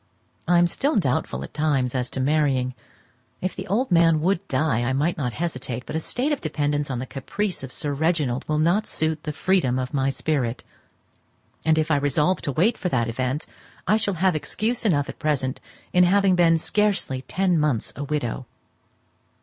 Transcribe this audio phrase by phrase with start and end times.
[0.47, 2.73] I am still doubtful at times as to marrying;
[3.39, 6.89] if the old man would die I might not hesitate, but a state of dependance
[6.89, 10.63] on the caprice of Sir Reginald will not suit the freedom of my spirit;
[11.63, 13.45] and if I resolve to wait for that event,
[13.85, 15.61] I shall have excuse enough at present
[15.93, 18.47] in having been scarcely ten months a widow.